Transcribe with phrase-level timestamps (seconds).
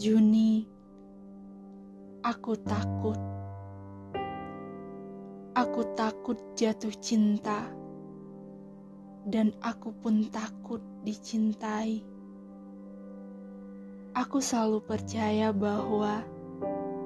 [0.00, 0.64] Juni,
[2.24, 3.20] aku takut.
[5.52, 7.68] Aku takut jatuh cinta,
[9.28, 12.00] dan aku pun takut dicintai.
[14.16, 16.24] Aku selalu percaya bahwa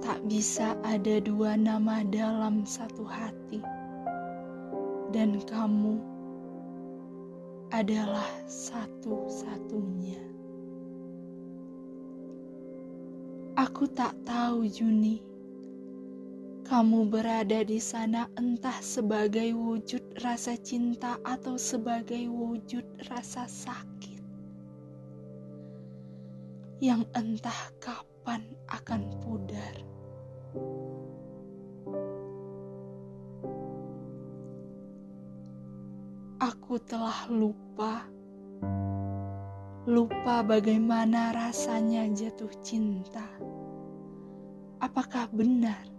[0.00, 3.60] tak bisa ada dua nama dalam satu hati,
[5.12, 6.00] dan kamu
[7.68, 10.37] adalah satu-satunya.
[13.68, 15.20] Aku tak tahu, Juni.
[16.64, 22.80] Kamu berada di sana entah sebagai wujud rasa cinta atau sebagai wujud
[23.12, 24.24] rasa sakit.
[26.80, 28.40] Yang entah kapan
[28.72, 29.74] akan pudar.
[36.40, 38.08] Aku telah lupa
[39.88, 43.24] lupa bagaimana rasanya jatuh cinta.
[44.78, 45.90] Apakah benar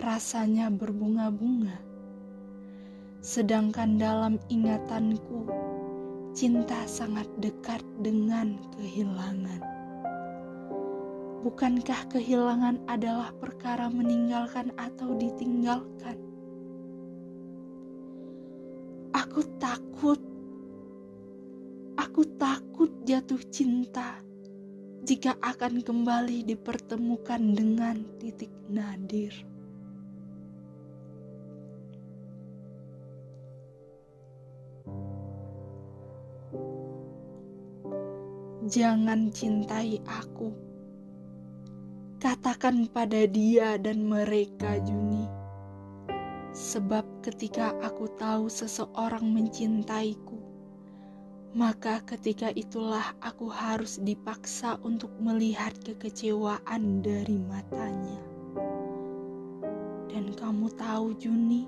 [0.00, 1.76] rasanya berbunga-bunga?
[3.20, 5.44] Sedangkan dalam ingatanku,
[6.32, 9.60] cinta sangat dekat dengan kehilangan.
[11.44, 16.16] Bukankah kehilangan adalah perkara meninggalkan atau ditinggalkan?
[19.12, 20.16] Aku takut
[22.00, 24.24] Aku takut jatuh cinta
[25.06, 29.30] jika akan kembali dipertemukan dengan titik nadir.
[38.68, 40.52] Jangan cintai aku.
[42.20, 45.24] Katakan pada dia dan mereka, Juni.
[46.52, 50.37] Sebab ketika aku tahu seseorang mencintaiku,
[51.56, 58.20] maka ketika itulah aku harus dipaksa untuk melihat kekecewaan dari matanya.
[60.12, 61.64] Dan kamu tahu, Juni,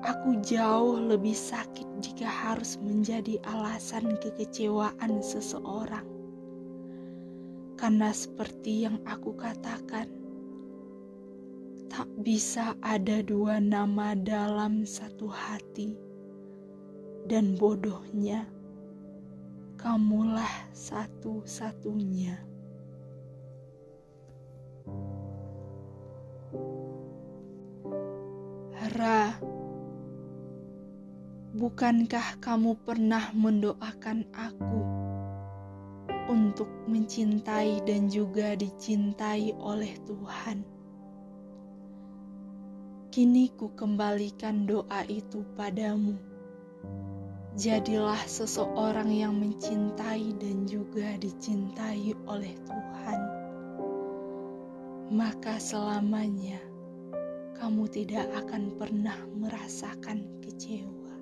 [0.00, 6.08] aku jauh lebih sakit jika harus menjadi alasan kekecewaan seseorang.
[7.76, 10.08] Karena seperti yang aku katakan,
[11.92, 16.09] tak bisa ada dua nama dalam satu hati
[17.30, 18.42] dan bodohnya,
[19.78, 22.34] kamulah satu-satunya.
[28.98, 29.38] Ra,
[31.54, 34.82] bukankah kamu pernah mendoakan aku
[36.26, 40.66] untuk mencintai dan juga dicintai oleh Tuhan?
[43.14, 46.18] Kini ku kembalikan doa itu padamu
[47.60, 53.20] Jadilah seseorang yang mencintai dan juga dicintai oleh Tuhan,
[55.12, 56.56] maka selamanya
[57.60, 61.12] kamu tidak akan pernah merasakan kecewa.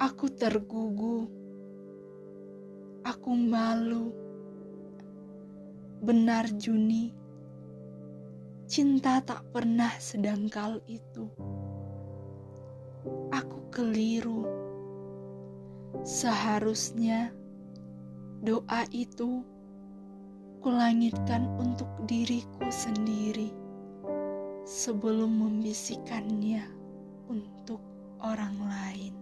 [0.00, 1.28] Aku tergugu,
[3.04, 4.08] aku malu.
[6.00, 7.23] Benar, Juni
[8.74, 11.30] Cinta tak pernah sedangkal itu.
[13.30, 14.42] Aku keliru.
[16.02, 17.30] Seharusnya
[18.42, 19.46] doa itu
[20.58, 23.54] kulangitkan untuk diriku sendiri
[24.66, 26.66] sebelum membisikkannya
[27.30, 27.78] untuk
[28.26, 29.14] orang lain.